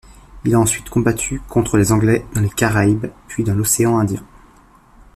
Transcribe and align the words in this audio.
Il 0.45 0.55
a 0.55 0.59
ensuite 0.59 0.89
combattu 0.89 1.43
contre 1.47 1.77
les 1.77 1.91
Anglais 1.91 2.25
dans 2.33 2.41
les 2.41 2.49
Caraïbes, 2.49 3.05
puis 3.27 3.43
dans 3.43 3.53
l'océan 3.53 3.99
Indien. 3.99 4.25